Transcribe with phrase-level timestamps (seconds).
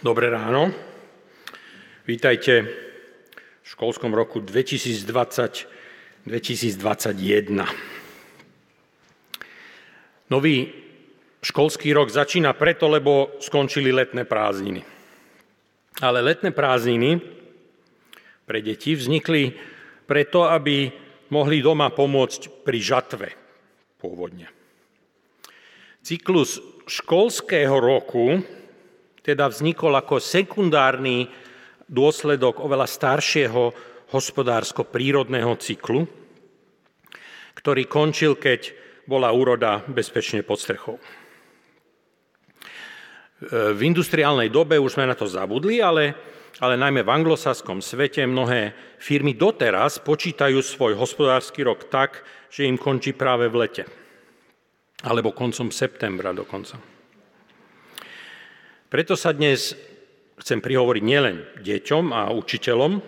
[0.00, 0.72] Dobré ráno.
[2.08, 2.64] Vítajte
[3.60, 4.40] v školskom roku
[6.24, 6.24] 2020-2021.
[10.32, 10.56] Nový
[11.44, 14.80] školský rok začína preto, lebo skončili letné prázdniny.
[16.00, 17.20] Ale letné prázdniny
[18.48, 19.52] pre deti vznikli
[20.08, 20.88] preto, aby
[21.28, 23.28] mohli doma pomôcť pri žatve
[24.00, 24.48] pôvodne.
[26.00, 26.56] Cyklus
[26.88, 28.40] školského roku
[29.20, 31.28] teda vznikol ako sekundárny
[31.90, 33.62] dôsledok oveľa staršieho
[34.10, 36.06] hospodársko-prírodného cyklu,
[37.54, 40.96] ktorý končil, keď bola úroda bezpečne pod strechou.
[43.50, 46.12] V industriálnej dobe už sme na to zabudli, ale,
[46.60, 52.20] ale najmä v anglosaskom svete mnohé firmy doteraz počítajú svoj hospodársky rok tak,
[52.52, 53.84] že im končí práve v lete.
[55.00, 56.99] Alebo koncom septembra dokonca.
[58.90, 59.78] Preto sa dnes
[60.42, 62.98] chcem prihovoriť nielen deťom a učiteľom,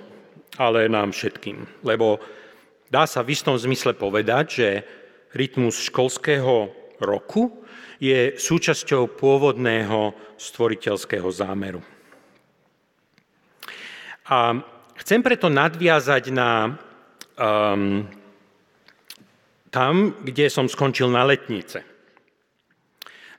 [0.63, 1.83] ale nám všetkým.
[1.83, 2.23] Lebo
[2.87, 4.69] dá sa v istom zmysle povedať, že
[5.35, 6.71] rytmus školského
[7.03, 7.67] roku
[7.99, 11.83] je súčasťou pôvodného stvoriteľského zámeru.
[14.31, 14.63] A
[15.03, 16.79] chcem preto nadviazať na
[17.35, 18.07] um,
[19.75, 21.92] tam, kde som skončil na letnice.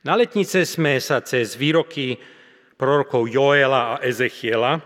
[0.04, 2.20] Na letnice sme sa cez výroky
[2.76, 4.76] prorokov Joela a Ezechiela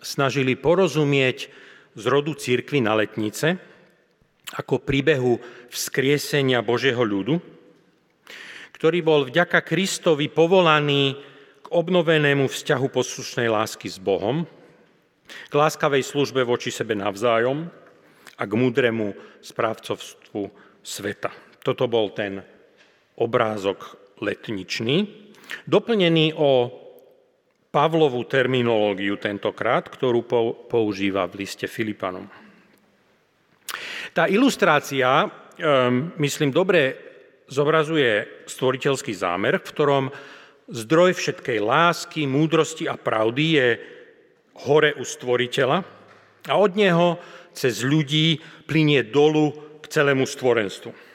[0.00, 1.52] snažili porozumieť
[1.92, 3.60] z rodu církvy na letnice
[4.56, 5.36] ako príbehu
[5.68, 7.36] vzkriesenia Božieho ľudu,
[8.72, 11.20] ktorý bol vďaka Kristovi povolaný
[11.60, 14.48] k obnovenému vzťahu poslušnej lásky s Bohom,
[15.28, 17.68] k láskavej službe voči sebe navzájom
[18.40, 19.12] a k múdremu
[19.44, 20.48] správcovstvu
[20.80, 21.28] sveta.
[21.60, 22.40] Toto bol ten
[23.20, 24.96] obrázok letničný,
[25.66, 26.78] doplnený o
[27.72, 30.28] Pavlovú terminológiu tentokrát, ktorú
[30.68, 32.28] používa v liste Filipanom.
[34.12, 35.24] Tá ilustrácia,
[35.56, 37.00] ehm, myslím, dobre
[37.48, 40.04] zobrazuje stvoriteľský zámer, v ktorom
[40.68, 43.68] zdroj všetkej lásky, múdrosti a pravdy je
[44.68, 45.78] hore u stvoriteľa
[46.48, 47.16] a od neho
[47.56, 51.11] cez ľudí plinie dolu k celému stvorenstvu.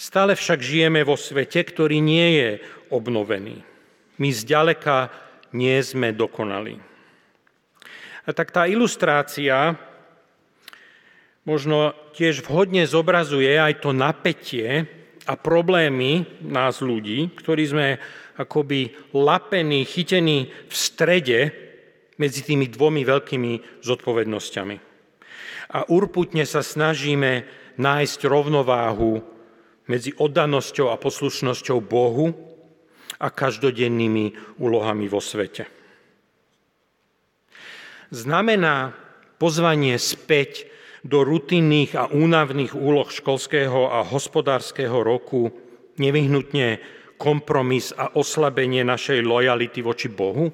[0.00, 2.50] Stále však žijeme vo svete, ktorý nie je
[2.88, 3.68] obnovený
[4.20, 5.08] my zďaleka
[5.56, 6.76] nie sme dokonali.
[8.28, 9.80] A tak tá ilustrácia
[11.48, 14.84] možno tiež vhodne zobrazuje aj to napätie
[15.24, 17.88] a problémy nás ľudí, ktorí sme
[18.36, 21.40] akoby lapení, chytení v strede
[22.20, 24.76] medzi tými dvomi veľkými zodpovednosťami.
[25.70, 27.48] A urputne sa snažíme
[27.80, 29.24] nájsť rovnováhu
[29.90, 32.30] medzi oddanosťou a poslušnosťou Bohu
[33.18, 35.66] a každodennými úlohami vo svete.
[38.14, 38.94] Znamená
[39.42, 40.70] pozvanie späť
[41.02, 45.50] do rutinných a únavných úloh školského a hospodárskeho roku
[45.98, 46.78] nevyhnutne
[47.20, 50.48] kompromis a oslabenie našej lojality voči Bohu?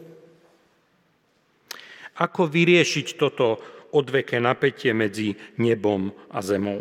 [2.17, 3.61] Ako vyriešiť toto
[3.93, 6.81] odveké napätie medzi nebom a zemou?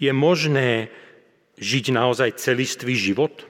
[0.00, 0.88] Je možné
[1.62, 3.46] žiť naozaj celistvý život?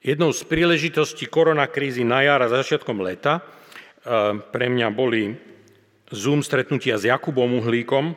[0.00, 5.36] Jednou z príležitostí koronakrízy na jar a začiatkom leta eh, pre mňa boli
[6.08, 8.16] Zoom stretnutia s Jakubom Uhlíkom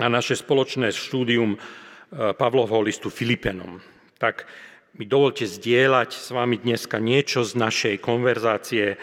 [0.00, 3.84] a naše spoločné štúdium eh, Pavlovho listu Filipenom.
[4.16, 4.48] Tak
[4.96, 8.96] mi dovolte zdieľať s vami dneska niečo z našej konverzácie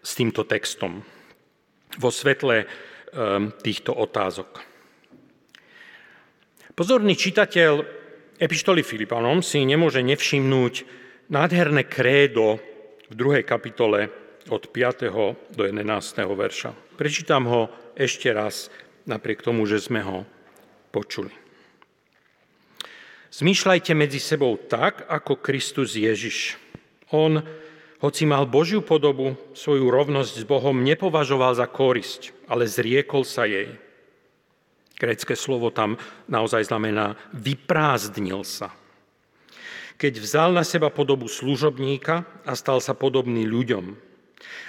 [0.00, 1.04] s týmto textom
[2.00, 2.66] vo svetle eh,
[3.60, 4.69] týchto otázok.
[6.80, 7.84] Pozorný čitateľ
[8.40, 10.88] epištoly Filipanom si nemôže nevšimnúť
[11.28, 12.56] nádherné krédo
[13.04, 14.08] v druhej kapitole
[14.48, 15.12] od 5.
[15.52, 15.76] do 11.
[16.24, 16.72] verša.
[16.96, 18.72] Prečítam ho ešte raz,
[19.04, 20.24] napriek tomu, že sme ho
[20.88, 21.28] počuli.
[23.28, 26.56] Zmýšľajte medzi sebou tak, ako Kristus Ježiš.
[27.12, 27.44] On,
[28.00, 33.68] hoci mal Božiu podobu, svoju rovnosť s Bohom nepovažoval za korisť, ale zriekol sa jej.
[35.00, 35.96] Grécké slovo tam
[36.28, 38.76] naozaj znamená vyprázdnil sa
[40.00, 43.92] keď vzal na seba podobu služobníka a stal sa podobný ľuďom.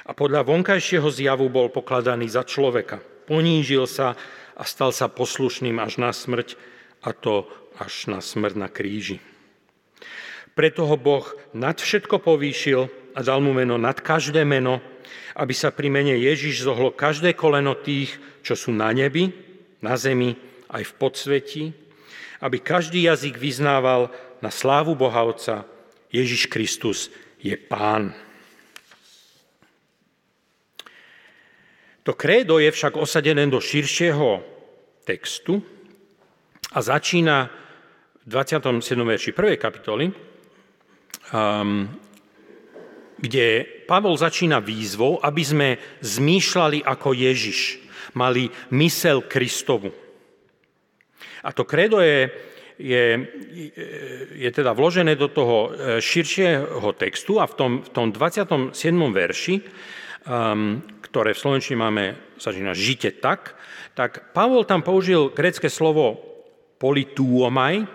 [0.04, 3.00] A podľa vonkajšieho zjavu bol pokladaný za človeka.
[3.32, 4.20] Ponížil sa
[4.60, 6.60] a stal sa poslušným až na smrť,
[7.08, 7.48] a to
[7.80, 9.24] až na smrť na kríži.
[10.52, 11.24] Preto ho Boh
[11.56, 14.84] nad všetko povýšil a dal mu meno nad každé meno,
[15.40, 19.32] aby sa pri mene Ježiš zohlo každé koleno tých, čo sú na nebi,
[19.82, 20.38] na zemi,
[20.72, 21.64] aj v podsvetí,
[22.42, 24.10] aby každý jazyk vyznával
[24.42, 25.68] na slávu Boha Otca
[26.10, 28.14] Ježiš Kristus je pán.
[32.02, 34.42] To krédo je však osadené do širšieho
[35.06, 35.62] textu
[36.74, 37.54] a začína
[38.26, 38.98] v 27.
[39.06, 39.58] verši 1.
[39.62, 40.10] kapitoly,
[41.30, 41.90] um,
[43.22, 45.70] kde Pavol začína výzvou, aby sme
[46.02, 47.82] zmýšľali ako Ježiš,
[48.14, 49.92] mali mysel Kristovu.
[51.42, 52.30] A to kredo je,
[52.78, 53.06] je,
[54.38, 55.70] je teda vložené do toho e,
[56.02, 58.74] širšieho textu a v tom, v tom 27.
[59.12, 59.56] verši
[60.28, 62.04] um, ktoré v Slovenčine máme,
[62.38, 63.58] začína žite tak,
[63.98, 66.20] tak Pavol tam použil grecké slovo
[66.78, 67.86] polituomaj,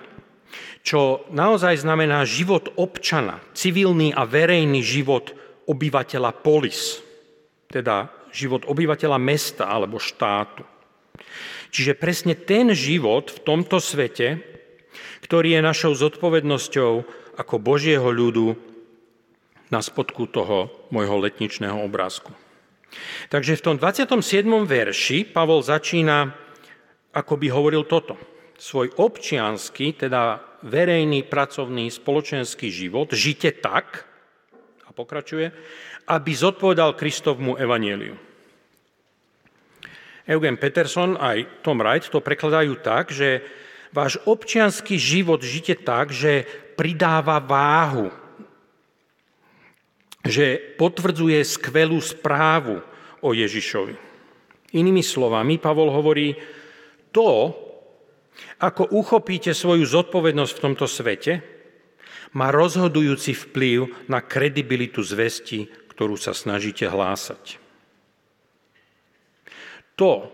[0.87, 5.35] čo naozaj znamená život občana, civilný a verejný život
[5.67, 7.03] obyvateľa polis,
[7.67, 10.61] teda život obyvateľa mesta alebo štátu.
[11.73, 14.45] Čiže presne ten život v tomto svete,
[15.25, 16.93] ktorý je našou zodpovednosťou
[17.41, 18.55] ako Božieho ľudu
[19.73, 22.31] na spodku toho môjho letničného obrázku.
[23.29, 24.47] Takže v tom 27.
[24.65, 26.31] verši Pavol začína,
[27.13, 28.15] ako by hovoril toto.
[28.57, 34.09] Svoj občiansky, teda verejný, pracovný, spoločenský život žite tak,
[34.87, 35.53] a pokračuje,
[36.07, 38.15] aby zodpovedal Kristovmu evanieliu.
[40.27, 43.47] Eugen Peterson aj Tom Wright to prekladajú tak, že
[43.95, 48.11] váš občianský život žite tak, že pridáva váhu
[50.27, 52.83] že potvrdzuje skvelú správu
[53.23, 53.95] o Ježišovi.
[54.75, 56.35] Inými slovami, Pavol hovorí,
[57.15, 57.55] to,
[58.61, 61.33] ako uchopíte svoju zodpovednosť v tomto svete,
[62.37, 67.57] má rozhodujúci vplyv na kredibilitu zvesti, ktorú sa snažíte hlásať.
[69.97, 70.29] To,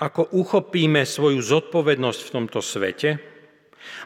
[0.00, 3.20] ako uchopíme svoju zodpovednosť v tomto svete,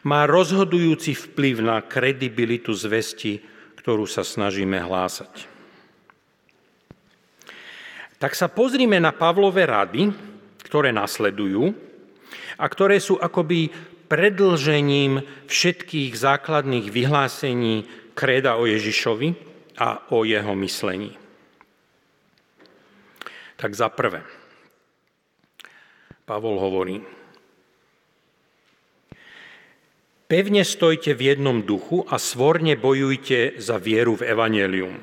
[0.02, 3.38] má rozhodujúci vplyv na kredibilitu zvesti,
[3.78, 5.46] ktorú sa snažíme hlásať.
[8.18, 10.10] Tak sa pozrime na Pavlové rady,
[10.66, 11.70] ktoré nasledujú
[12.58, 13.70] a ktoré sú akoby
[14.10, 17.86] predlžením všetkých základných vyhlásení
[18.18, 19.49] kréda o Ježišovi
[19.80, 21.16] a o jeho myslení.
[23.56, 24.20] Tak za prvé,
[26.28, 27.00] Pavol hovorí,
[30.30, 34.94] Pevne stojte v jednom duchu a svorne bojujte za vieru v Evangelium.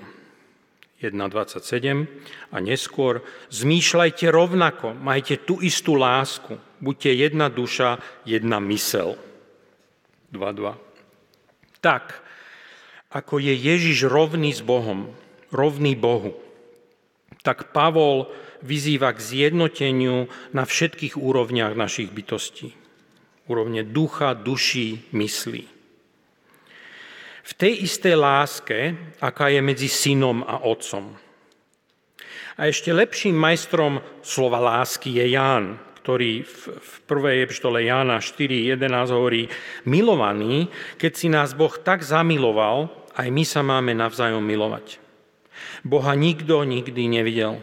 [1.04, 2.08] 1.27
[2.48, 3.20] a neskôr
[3.52, 9.20] zmýšľajte rovnako, majte tú istú lásku, buďte jedna duša, jedna mysel.
[10.32, 10.80] 2.2.
[11.84, 12.24] Tak,
[13.18, 15.10] ako je Ježiš rovný s Bohom,
[15.50, 16.38] rovný Bohu,
[17.42, 18.30] tak Pavol
[18.62, 22.78] vyzýva k zjednoteniu na všetkých úrovniach našich bytostí
[23.48, 25.64] úrovne ducha, duší, myslí.
[27.48, 28.80] V tej istej láske,
[29.24, 31.16] aká je medzi synom a otcom.
[32.60, 39.48] A ešte lepším majstrom slova lásky je Ján, ktorý v prvej epištole Jána 4.11 hovorí,
[39.88, 40.68] milovaný,
[41.00, 45.02] keď si nás Boh tak zamiloval, aj my sa máme navzájom milovať.
[45.82, 47.58] Boha nikto nikdy nevidel.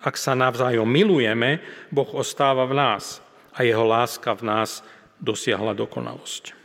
[0.00, 3.24] Ak sa navzájom milujeme, Boh ostáva v nás
[3.56, 4.84] a jeho láska v nás
[5.20, 6.56] dosiahla dokonalosť.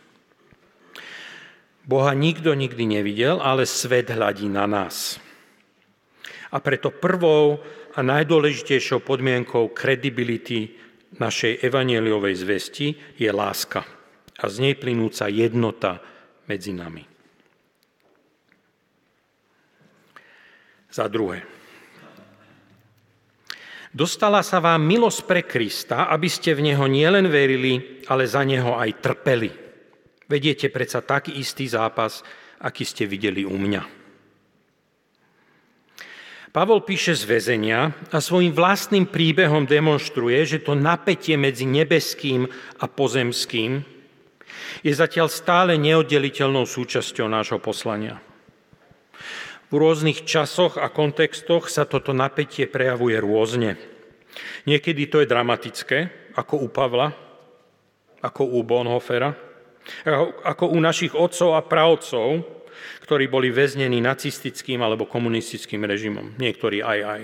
[1.85, 5.21] Boha nikto nikdy nevidel, ale svet hľadí na nás.
[6.51, 7.61] A preto prvou
[7.95, 10.75] a najdôležitejšou podmienkou kredibility
[11.15, 13.87] našej evanieliovej zvesti je láska
[14.35, 16.03] a z nej plynúca jednota
[16.49, 17.14] medzi nami.
[20.95, 21.43] Za druhé.
[23.91, 28.79] Dostala sa vám milosť pre Krista, aby ste v Neho nielen verili, ale za Neho
[28.79, 29.51] aj trpeli.
[30.31, 32.23] Vediete predsa taký istý zápas,
[32.63, 33.83] aký ste videli u mňa.
[36.55, 42.47] Pavol píše z väzenia a svojim vlastným príbehom demonstruje, že to napätie medzi nebeským
[42.79, 43.83] a pozemským
[44.79, 48.15] je zatiaľ stále neoddeliteľnou súčasťou nášho poslania.
[49.69, 53.81] V rôznych časoch a kontextoch sa toto napätie prejavuje rôzne.
[54.69, 55.97] Niekedy to je dramatické,
[56.37, 57.09] ako u Pavla,
[58.21, 59.33] ako u Bonhofera,
[60.45, 62.45] ako u našich otcov a pravcov,
[63.05, 66.35] ktorí boli väznení nacistickým alebo komunistickým režimom.
[66.37, 67.21] Niektorí aj aj.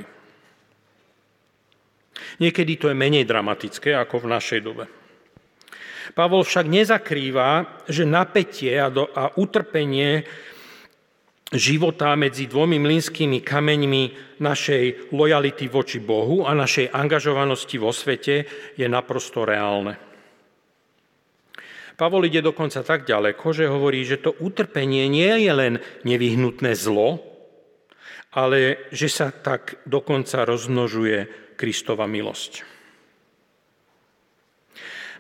[2.38, 4.86] Niekedy to je menej dramatické ako v našej dobe.
[6.12, 10.28] Pavol však nezakrýva, že napätie a, do, a utrpenie
[11.52, 14.04] života medzi dvomi mlynskými kameňmi
[14.40, 18.48] našej lojality voči Bohu a našej angažovanosti vo svete
[18.80, 20.00] je naprosto reálne.
[22.00, 25.74] Pavol ide dokonca tak ďaleko, že hovorí, že to utrpenie nie je len
[26.08, 27.22] nevyhnutné zlo,
[28.32, 32.66] ale že sa tak dokonca rozmnožuje Kristova milosť.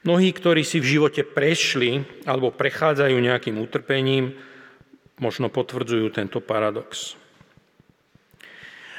[0.01, 4.33] Mnohí, ktorí si v živote prešli alebo prechádzajú nejakým utrpením,
[5.21, 7.15] možno potvrdzujú tento paradox.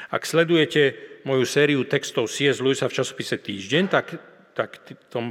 [0.07, 0.95] Ak sledujete
[1.27, 2.63] moju sériu textov C.S.
[2.63, 4.15] Lewisa v časopise Týždeň, tak,
[4.55, 5.25] tak v tom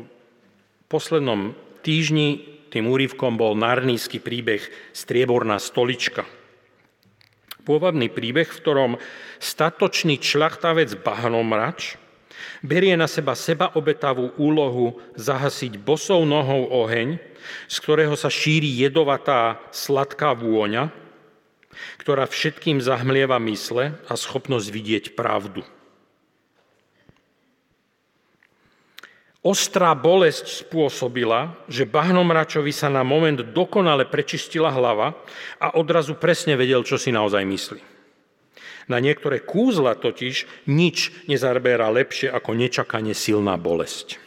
[0.92, 6.28] poslednom týždni tým úrivkom bol narnísky príbeh Strieborná stolička.
[7.62, 8.92] Pôvodný príbeh, v ktorom
[9.38, 12.01] statočný člachtavec Bahnomrač
[12.64, 17.18] berie na seba seba obetavú úlohu zahasiť bosou nohou oheň,
[17.66, 20.94] z ktorého sa šíri jedovatá sladká vôňa,
[21.98, 25.64] ktorá všetkým zahmlieva mysle a schopnosť vidieť pravdu.
[29.42, 35.18] Ostrá bolesť spôsobila, že bahnomračovi sa na moment dokonale prečistila hlava
[35.58, 37.91] a odrazu presne vedel, čo si naozaj myslí.
[38.90, 44.18] Na niektoré kúzla totiž nič nezarberá lepšie ako nečakane silná bolesť.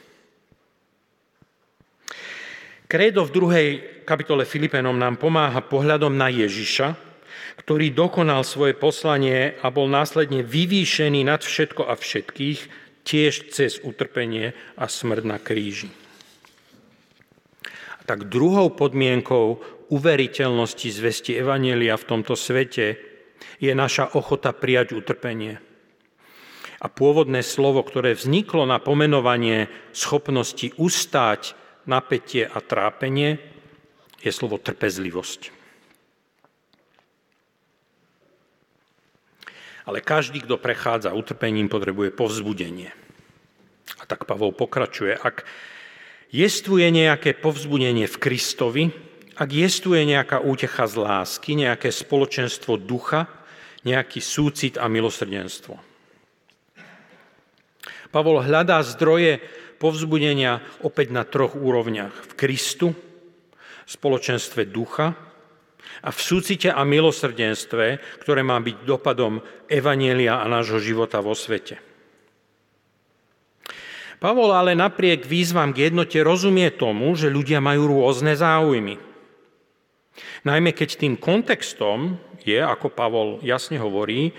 [2.85, 3.69] Krédo v druhej
[4.05, 6.93] kapitole Filipenom nám pomáha pohľadom na Ježiša,
[7.65, 12.59] ktorý dokonal svoje poslanie a bol následne vyvýšený nad všetko a všetkých,
[13.05, 15.89] tiež cez utrpenie a smrť na kríži.
[18.05, 23.14] Tak druhou podmienkou uveriteľnosti zvesti Evanielia v tomto svete
[23.59, 25.61] je naša ochota prijať utrpenie.
[26.83, 31.55] A pôvodné slovo, ktoré vzniklo na pomenovanie schopnosti ustáť
[31.87, 33.39] napätie a trápenie,
[34.21, 35.53] je slovo trpezlivosť.
[39.85, 42.89] Ale každý, kto prechádza utrpením, potrebuje povzbudenie.
[44.01, 45.13] A tak Pavol pokračuje.
[45.13, 45.45] Ak
[46.33, 48.83] jestvuje nejaké povzbudenie v Kristovi,
[49.35, 53.27] ak jestuje nejaká útecha z lásky, nejaké spoločenstvo ducha,
[53.83, 55.75] nejaký súcit a milosrdenstvo.
[58.09, 59.43] Pavol hľadá zdroje
[59.75, 62.15] povzbudenia opäť na troch úrovniach.
[62.15, 62.87] V Kristu,
[63.85, 65.13] v spoločenstve ducha
[65.99, 71.77] a v súcite a milosrdenstve, ktoré má byť dopadom Evanielia a nášho života vo svete.
[74.15, 79.14] Pavol ale napriek výzvam k jednote rozumie tomu, že ľudia majú rôzne záujmy.
[80.47, 84.31] Najmä keď tým kontextom je, ako Pavol jasne hovorí,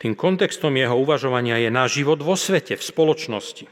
[0.00, 3.68] tým kontextom jeho uvažovania je náš život vo svete, v spoločnosti.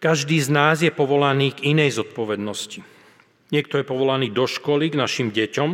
[0.00, 2.80] Každý z nás je povolaný k inej zodpovednosti.
[3.52, 5.70] Niekto je povolaný do školy k našim deťom.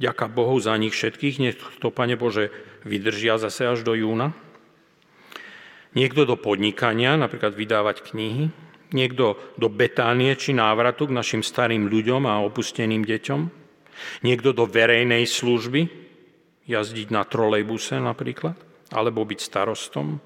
[0.00, 2.48] Ďaká Bohu za nich všetkých, nech to, Pane Bože,
[2.88, 4.32] vydržia zase až do júna.
[5.92, 8.48] Niekto do podnikania, napríklad vydávať knihy.
[8.90, 13.40] Niekto do Betánie či návratu k našim starým ľuďom a opusteným deťom.
[14.26, 15.86] Niekto do verejnej služby,
[16.66, 18.58] jazdiť na trolejbuse napríklad,
[18.90, 20.18] alebo byť starostom.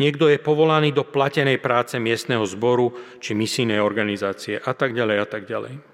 [0.00, 5.26] Niekto je povolaný do platenej práce miestneho zboru či misijnej organizácie a tak ďalej a
[5.28, 5.89] tak ďalej.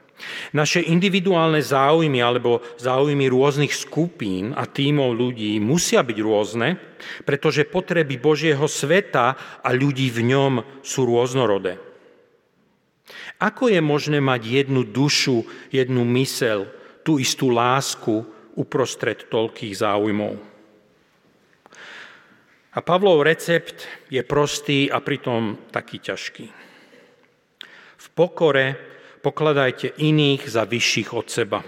[0.56, 6.80] Naše individuálne záujmy alebo záujmy rôznych skupín a tímov ľudí musia byť rôzne,
[7.28, 11.76] pretože potreby Božieho sveta a ľudí v ňom sú rôznorodé.
[13.37, 16.73] Ako je možné mať jednu dušu, jednu mysel,
[17.04, 18.25] tú istú lásku
[18.56, 20.35] uprostred toľkých záujmov.
[22.76, 26.46] A Pavlov recept je prostý a pritom taký ťažký.
[27.96, 28.96] V pokore
[29.26, 31.59] pokladajte iných za vyšších od seba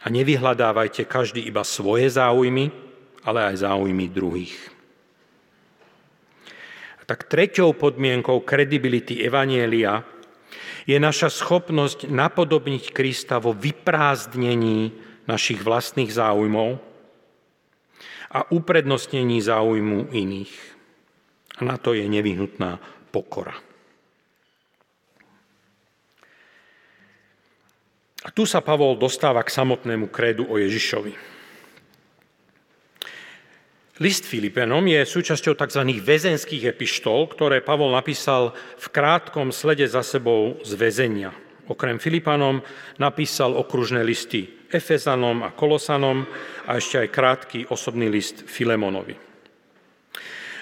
[0.00, 2.72] a nevyhľadávajte každý iba svoje záujmy,
[3.28, 4.56] ale aj záujmy druhých.
[6.96, 10.08] A tak treťou podmienkou kredibility Evanielia
[10.88, 14.96] je naša schopnosť napodobniť Krista vo vyprázdnení
[15.28, 16.80] našich vlastných záujmov
[18.32, 20.54] a uprednostnení záujmu iných.
[21.60, 22.80] A na to je nevyhnutná
[23.12, 23.65] pokora.
[28.26, 31.14] A tu sa Pavol dostáva k samotnému krédu o Ježišovi.
[34.02, 35.82] List Filipenom je súčasťou tzv.
[36.02, 41.30] väzenských epištol, ktoré Pavol napísal v krátkom slede za sebou z väzenia.
[41.70, 42.66] Okrem Filipanom
[42.98, 46.26] napísal okružné listy Efezanom a Kolosanom
[46.66, 49.16] a ešte aj krátky osobný list Filemonovi.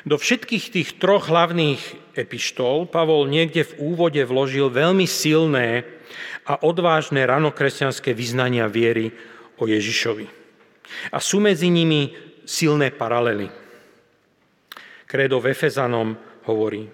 [0.04, 1.80] Do všetkých tých troch hlavných
[2.12, 5.88] epištol Pavol niekde v úvode vložil veľmi silné
[6.46, 9.14] a odvážne ranokresťanské vyznania viery
[9.58, 10.26] o Ježišovi.
[11.10, 12.12] A sú medzi nimi
[12.44, 13.48] silné paralely.
[15.08, 16.90] Kredo v Efezanom hovorí,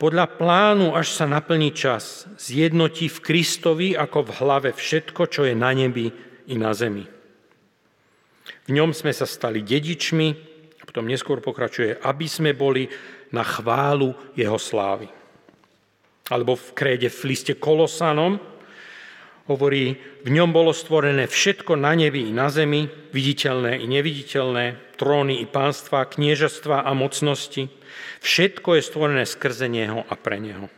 [0.00, 5.54] Podľa plánu, až sa naplní čas, zjednotí v Kristovi ako v hlave všetko, čo je
[5.54, 6.10] na nebi
[6.48, 7.04] i na zemi.
[8.66, 10.28] V ňom sme sa stali dedičmi,
[10.80, 12.88] a potom neskôr pokračuje, aby sme boli
[13.30, 15.19] na chválu jeho slávy.
[16.30, 18.38] Alebo v kréde v liste Kolosanom
[19.50, 25.42] hovorí, v ňom bolo stvorené všetko na nebi i na zemi, viditeľné i neviditeľné, tróny
[25.42, 27.66] i pánstva, kniežastva a mocnosti.
[28.22, 30.70] Všetko je stvorené skrze Neho a pre Neho.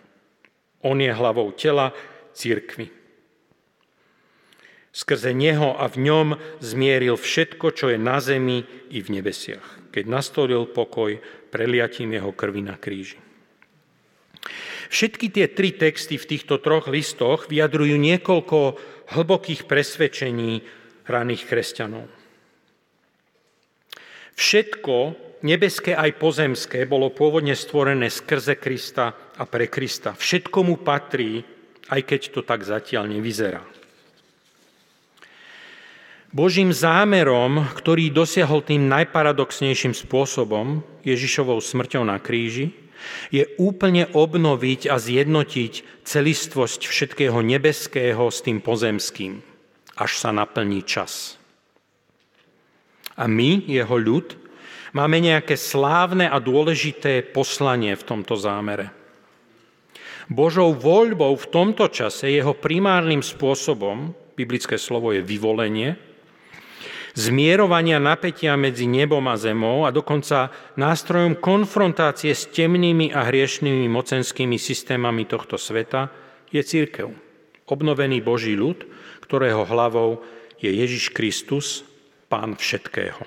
[0.80, 1.92] On je hlavou tela
[2.32, 2.88] církvy.
[4.92, 6.28] Skrze Neho a v ňom
[6.61, 11.16] zmieril všetko, čo je na zemi i v nebesiach, keď nastolil pokoj
[11.52, 13.32] preliatím Jeho krvi na kríži.
[14.93, 18.59] Všetky tie tri texty v týchto troch listoch vyjadrujú niekoľko
[19.15, 20.61] hlbokých presvedčení
[21.07, 22.07] raných kresťanov.
[24.37, 24.97] Všetko,
[25.45, 30.17] nebeské aj pozemské, bolo pôvodne stvorené skrze Krista a pre Krista.
[30.17, 31.45] Všetko mu patrí,
[31.93, 33.63] aj keď to tak zatiaľ nevyzerá.
[36.33, 42.73] Božím zámerom, ktorý dosiahol tým najparadoxnejším spôsobom, Ježišovou smrťou na kríži,
[43.30, 49.40] je úplne obnoviť a zjednotiť celistvosť všetkého nebeského s tým pozemským,
[49.97, 51.38] až sa naplní čas.
[53.16, 54.35] A my, jeho ľud,
[54.97, 58.92] máme nejaké slávne a dôležité poslanie v tomto zámere.
[60.32, 66.12] Božou voľbou v tomto čase, jeho primárnym spôsobom, biblické slovo je vyvolenie,
[67.12, 74.57] zmierovania napätia medzi nebom a zemou a dokonca nástrojom konfrontácie s temnými a hriešnými mocenskými
[74.57, 76.09] systémami tohto sveta
[76.49, 77.12] je církev.
[77.69, 78.85] Obnovený Boží ľud,
[79.25, 80.21] ktorého hlavou
[80.61, 81.88] je Ježiš Kristus,
[82.33, 83.21] Pán všetkého.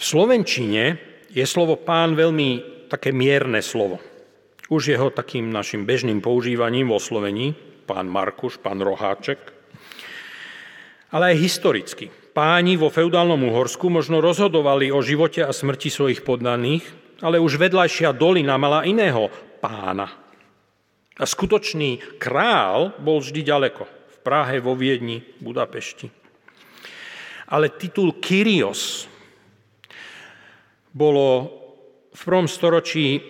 [0.00, 0.96] V Slovenčine
[1.28, 4.00] je slovo pán veľmi také mierne slovo.
[4.72, 7.52] Už jeho takým našim bežným používaním vo Slovení
[7.92, 9.36] pán Markuš, pán Roháček,
[11.12, 12.08] ale aj historicky.
[12.32, 16.88] Páni vo feudálnom Uhorsku možno rozhodovali o živote a smrti svojich poddaných,
[17.20, 19.28] ale už vedľajšia dolina mala iného
[19.60, 20.08] pána.
[21.20, 23.84] A skutočný král bol vždy ďaleko.
[23.84, 26.08] V Prahe, vo Viedni, Budapešti.
[27.52, 29.04] Ale titul Kyrios
[30.88, 31.28] bolo
[32.08, 33.20] v prvom storočí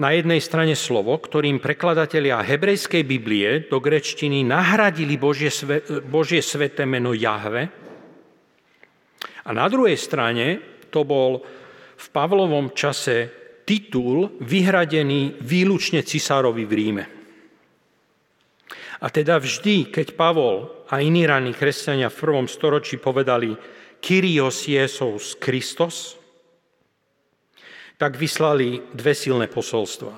[0.00, 6.88] na jednej strane slovo, ktorým prekladatelia hebrejskej Biblie do grečtiny nahradili Božie, sve, Božie sveté
[6.88, 7.68] meno Jahve.
[9.44, 10.56] A na druhej strane
[10.88, 11.44] to bol
[12.00, 13.28] v Pavlovom čase
[13.68, 17.04] titul vyhradený výlučne cisárovi v Ríme.
[19.00, 23.52] A teda vždy, keď Pavol a iní raní kresťania v prvom storočí povedali
[24.00, 26.19] Kyrios Jesus Christos,
[28.00, 30.16] tak vyslali dve silné posolstva.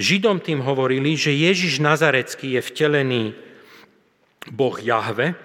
[0.00, 3.22] Židom tým hovorili, že Ježiš Nazarecký je vtelený
[4.48, 5.36] Boh Jahve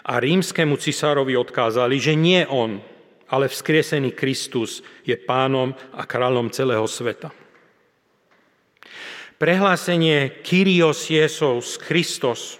[0.00, 2.80] a rímskému cisárovi odkázali, že nie on,
[3.28, 7.28] ale vzkriesený Kristus je pánom a kráľom celého sveta.
[9.36, 12.56] Prehlásenie Kyrios Jesus Christos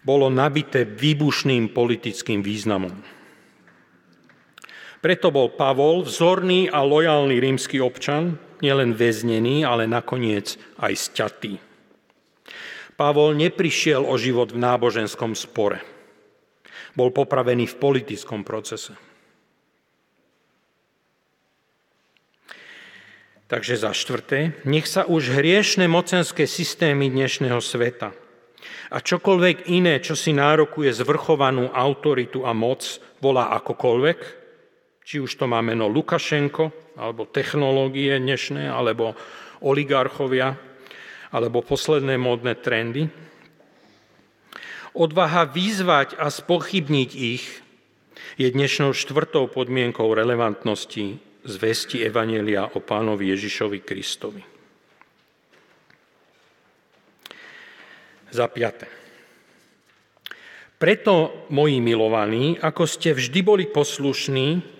[0.00, 3.17] bolo nabité výbušným politickým významom.
[4.98, 11.62] Preto bol Pavol vzorný a lojálny rímsky občan, nielen väznený, ale nakoniec aj sťatý.
[12.98, 15.78] Pavol neprišiel o život v náboženskom spore.
[16.98, 18.98] Bol popravený v politickom procese.
[23.48, 28.12] Takže za štvrté, nech sa už hriešne mocenské systémy dnešného sveta
[28.88, 34.18] a čokoľvek iné, čo si nárokuje zvrchovanú autoritu a moc, volá akokoľvek,
[35.08, 39.16] či už to má meno Lukašenko, alebo technológie dnešné, alebo
[39.64, 40.52] oligarchovia,
[41.32, 43.08] alebo posledné módne trendy.
[44.92, 47.44] Odvaha vyzvať a spochybniť ich
[48.36, 54.44] je dnešnou štvrtou podmienkou relevantnosti zvesti Evanelia o pánovi Ježišovi Kristovi.
[58.28, 58.86] Za piate.
[60.76, 64.76] Preto, moji milovaní, ako ste vždy boli poslušní,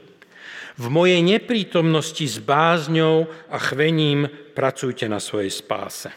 [0.79, 6.11] v mojej neprítomnosti s bázňou a chvením pracujte na svojej spáse.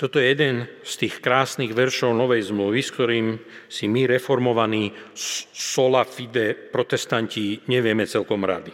[0.00, 3.36] Toto je jeden z tých krásnych veršov Novej zmluvy, s ktorým
[3.68, 4.96] si my reformovaní
[5.52, 8.72] sola fide protestanti nevieme celkom rady.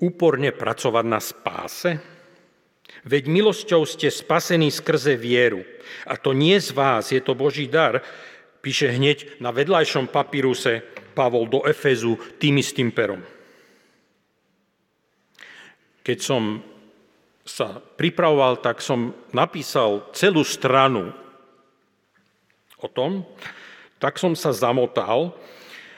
[0.00, 1.90] Úporne pracovať na spáse?
[3.04, 5.60] Veď milosťou ste spasení skrze vieru.
[6.08, 8.00] A to nie z vás, je to Boží dar,
[8.64, 10.80] píše hneď na vedľajšom papíruse
[11.12, 13.20] Pavol do Efezu tým istým perom.
[16.02, 16.58] Keď som
[17.46, 21.14] sa pripravoval, tak som napísal celú stranu
[22.82, 23.22] o tom,
[24.02, 25.30] tak som sa zamotal,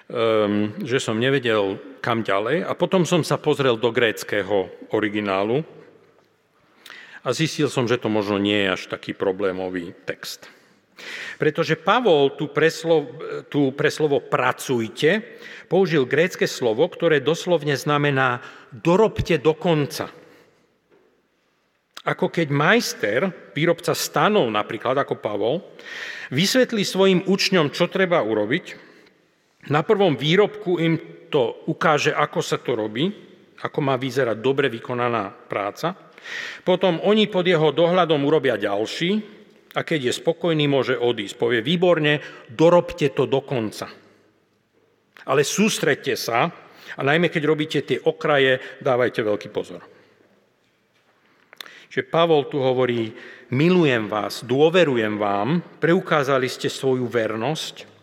[0.09, 5.65] um, že som nevedel kam ďalej a potom som sa pozrel do gréckého originálu
[7.25, 10.45] a zistil som, že to možno nie je až taký problémový text.
[11.39, 13.19] Pretože Pavol tu pre, slovo,
[13.51, 15.23] tu pre slovo pracujte
[15.67, 18.39] použil grécke slovo, ktoré doslovne znamená
[18.71, 20.13] dorobte do konca.
[22.05, 23.21] Ako keď majster,
[23.57, 25.65] výrobca stanov napríklad, ako Pavol,
[26.31, 28.65] vysvetlí svojim učňom, čo treba urobiť,
[29.73, 31.01] na prvom výrobku im
[31.33, 33.09] to ukáže, ako sa to robí,
[33.65, 35.97] ako má vyzerať dobre vykonaná práca.
[36.61, 39.25] Potom oni pod jeho dohľadom urobia ďalší
[39.75, 41.35] a keď je spokojný, môže odísť.
[41.35, 43.91] Povie, výborne, dorobte to do konca.
[45.27, 46.51] Ale sústredte sa
[46.95, 49.83] a najmä keď robíte tie okraje, dávajte veľký pozor.
[51.91, 53.15] Čiže Pavol tu hovorí,
[53.55, 57.94] milujem vás, dôverujem vám, preukázali ste svoju vernosť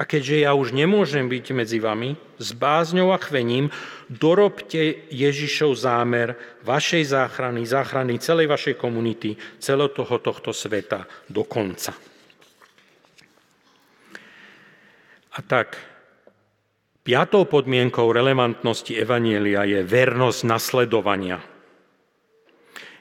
[0.00, 3.68] a keďže ja už nemôžem byť medzi vami, s bázňou a chvením
[4.08, 11.92] dorobte Ježišov zámer vašej záchrany, záchrany celej vašej komunity, celého toho tohto sveta do konca.
[15.36, 15.76] A tak,
[17.04, 21.44] piatou podmienkou relevantnosti Evanielia je vernosť nasledovania–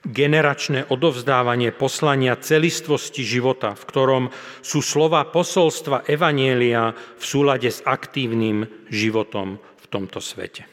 [0.05, 4.23] generačné odovzdávanie poslania celistvosti života, v ktorom
[4.63, 10.63] sú slova posolstva Evanielia v súlade s aktívnym životom v tomto svete.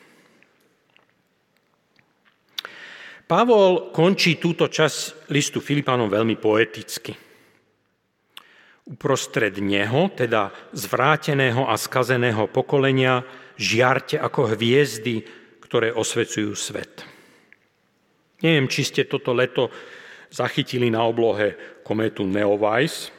[3.26, 7.10] Pavol končí túto časť listu Filipanom veľmi poeticky.
[8.86, 13.26] Uprostred neho, teda zvráteného a skazeného pokolenia,
[13.58, 15.26] žiarte ako hviezdy,
[15.58, 17.15] ktoré osvecujú svet.
[18.44, 19.72] Neviem, či ste toto leto
[20.28, 23.14] zachytili na oblohe kométu Neowise.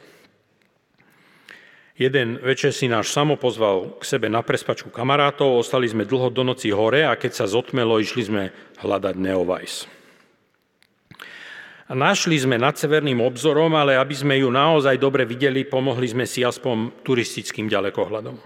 [1.98, 6.46] Jeden večer si náš samo pozval k sebe na prespačku kamarátov, ostali sme dlho do
[6.46, 8.42] noci hore a keď sa zotmelo, išli sme
[8.78, 9.90] hľadať Neowise.
[11.88, 16.28] A našli sme nad severným obzorom, ale aby sme ju naozaj dobre videli, pomohli sme
[16.28, 18.36] si aspoň turistickým ďalekohľadom.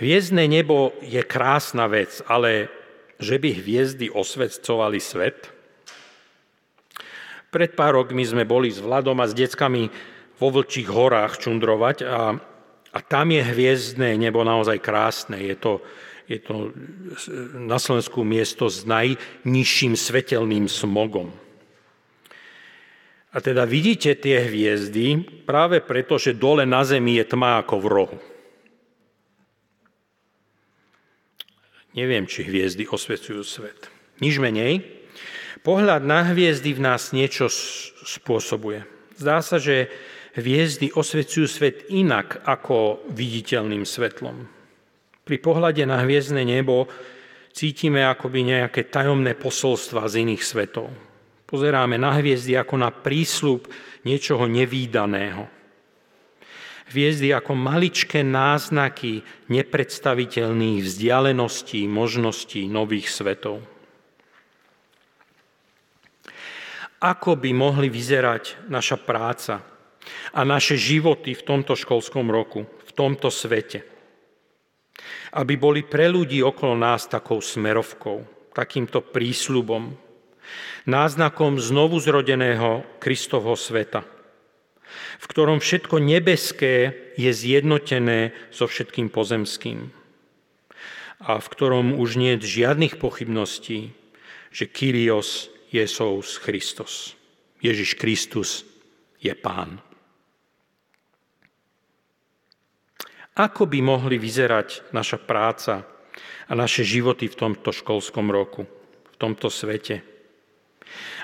[0.00, 2.72] Hviezdne nebo je krásna vec, ale
[3.16, 5.52] že by hviezdy osvedcovali svet?
[7.50, 9.88] Pred pár rokmi sme boli s Vladom a s deckami
[10.36, 12.36] vo Vlčích horách čundrovať a,
[12.92, 15.40] a tam je hviezdne nebo naozaj krásne.
[15.40, 15.80] Je to,
[16.28, 16.76] je to
[17.56, 21.32] na Slovensku miesto s najnižším svetelným smogom.
[23.32, 27.86] A teda vidíte tie hviezdy práve preto, že dole na zemi je tma ako v
[27.88, 28.18] rohu.
[31.96, 33.88] Neviem, či hviezdy osvecujú svet.
[34.20, 34.84] Nič menej.
[35.64, 37.48] Pohľad na hviezdy v nás niečo
[38.04, 38.84] spôsobuje.
[39.16, 39.88] Zdá sa, že
[40.36, 44.44] hviezdy osvecujú svet inak ako viditeľným svetlom.
[45.24, 46.86] Pri pohľade na hviezdne nebo
[47.56, 50.92] cítime akoby nejaké tajomné posolstva z iných svetov.
[51.48, 53.66] Pozeráme na hviezdy ako na prísľub
[54.04, 55.55] niečoho nevýdaného.
[56.86, 63.58] Hviezdy ako maličké náznaky nepredstaviteľných vzdialeností, možností nových svetov.
[67.02, 69.66] Ako by mohli vyzerať naša práca
[70.30, 73.82] a naše životy v tomto školskom roku, v tomto svete?
[75.34, 78.22] Aby boli pre ľudí okolo nás takou smerovkou,
[78.54, 79.90] takýmto prísľubom,
[80.86, 84.06] náznakom znovu zrodeného Kristovho sveta–
[85.20, 89.90] v ktorom všetko nebeské je zjednotené so všetkým pozemským
[91.20, 93.96] a v ktorom už nie je žiadnych pochybností,
[94.52, 97.16] že Kyrios Jesous Christos.
[97.64, 98.68] Ježiš Kristus
[99.18, 99.80] je Pán.
[103.36, 105.84] Ako by mohli vyzerať naša práca
[106.48, 108.64] a naše životy v tomto školskom roku,
[109.12, 110.15] v tomto svete?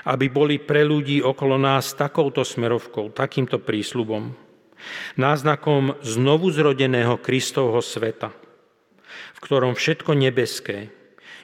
[0.07, 4.35] Aby boli pre ľudí okolo nás takouto smerovkou, takýmto prísľubom,
[5.15, 8.35] náznakom znovu zrodeného Kristovho sveta,
[9.35, 10.91] v ktorom všetko nebeské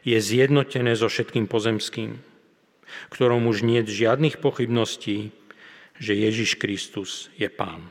[0.03, 5.31] je zjednotené so všetkým pozemským, v ktorom už nie je žiadnych pochybností,
[5.99, 7.83] že Ježiš Kristus je Pán.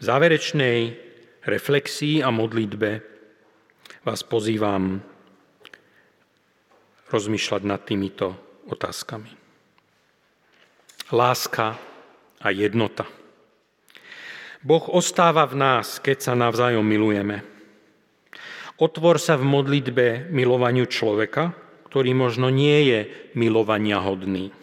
[0.00, 0.96] V záverečnej
[1.44, 3.04] reflexii a modlitbe
[4.00, 5.04] vás pozývam
[7.10, 8.38] rozmýšľať nad týmito
[8.70, 9.34] otázkami.
[11.10, 11.74] Láska
[12.38, 13.04] a jednota.
[14.62, 17.42] Boh ostáva v nás, keď sa navzájom milujeme.
[18.80, 21.52] Otvor sa v modlitbe milovaniu človeka,
[21.90, 23.00] ktorý možno nie je
[23.34, 24.54] milovania hodný.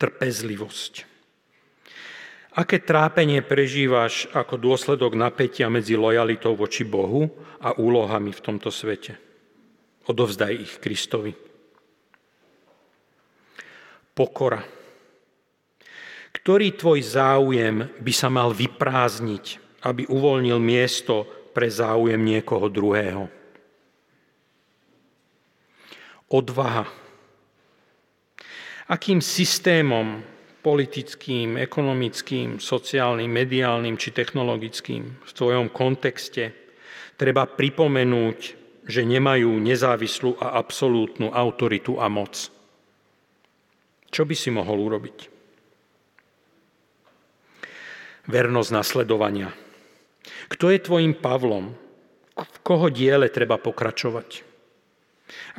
[0.00, 1.06] Trpezlivosť.
[2.56, 7.28] Aké trápenie prežívaš ako dôsledok napätia medzi lojalitou voči Bohu
[7.60, 9.25] a úlohami v tomto svete?
[10.06, 11.34] Odovzdaj ich Kristovi.
[14.14, 14.62] Pokora.
[16.30, 19.44] Ktorý tvoj záujem by sa mal vyprázdniť,
[19.82, 23.26] aby uvoľnil miesto pre záujem niekoho druhého?
[26.30, 26.86] Odvaha.
[28.86, 30.22] Akým systémom
[30.62, 36.54] politickým, ekonomickým, sociálnym, mediálnym či technologickým v tvojom kontexte
[37.18, 42.48] treba pripomenúť, že nemajú nezávislú a absolútnu autoritu a moc.
[44.08, 45.18] Čo by si mohol urobiť?
[48.30, 49.50] Vernosť nasledovania.
[50.46, 51.74] Kto je tvojim Pavlom?
[52.36, 54.46] V koho diele treba pokračovať?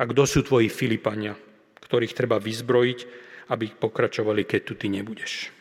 [0.00, 1.36] A kto sú tvoji Filipania,
[1.84, 5.52] ktorých treba vyzbrojiť aby pokračovali, keď tu ty nebudeš.